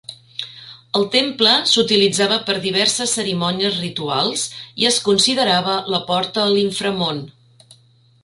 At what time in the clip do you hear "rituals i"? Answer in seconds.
3.83-4.89